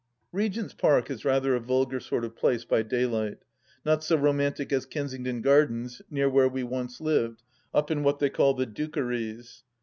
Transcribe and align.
Regent's 0.31 0.73
Park 0.73 1.11
is 1.11 1.23
rather 1.23 1.53
a 1.53 1.59
vulgar 1.59 1.99
sort 1.99 2.25
of 2.25 2.35
place 2.35 2.65
by 2.65 2.81
daylight; 2.81 3.37
not 3.85 4.03
so 4.03 4.15
romantic 4.17 4.73
as 4.73 4.87
Kensington 4.87 5.43
Gardens 5.43 6.01
near 6.09 6.27
where 6.27 6.49
we 6.49 6.63
once 6.63 6.99
lived, 7.01 7.43
up 7.71 7.91
in 7.91 8.01
what 8.01 8.17
they 8.17 8.31
call 8.31 8.55
the 8.55 8.65
Dukeries. 8.65 9.61